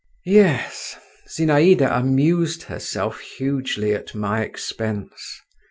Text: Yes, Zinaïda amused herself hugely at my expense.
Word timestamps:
Yes, 0.25 0.97
Zinaïda 1.29 1.95
amused 1.95 2.63
herself 2.63 3.19
hugely 3.19 3.93
at 3.93 4.15
my 4.15 4.41
expense. 4.41 5.39